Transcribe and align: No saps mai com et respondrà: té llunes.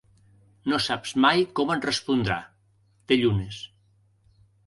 No 0.71 0.77
saps 0.85 1.11
mai 1.25 1.43
com 1.59 1.73
et 1.75 1.85
respondrà: 1.89 2.39
té 3.11 3.17
llunes. 3.21 3.61